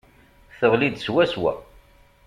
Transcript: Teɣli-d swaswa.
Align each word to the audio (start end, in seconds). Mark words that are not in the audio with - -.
Teɣli-d 0.57 0.97
swaswa. 1.05 1.53